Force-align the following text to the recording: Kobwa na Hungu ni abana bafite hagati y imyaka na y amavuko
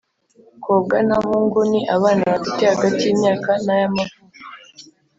Kobwa 0.63 0.97
na 1.07 1.15
Hungu 1.25 1.59
ni 1.71 1.81
abana 1.95 2.23
bafite 2.31 2.61
hagati 2.71 3.01
y 3.07 3.11
imyaka 3.15 3.51
na 3.65 3.73
y 3.79 3.83
amavuko 3.89 4.37